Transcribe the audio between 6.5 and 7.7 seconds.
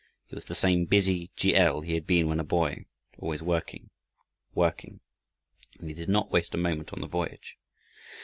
a moment on the voyage.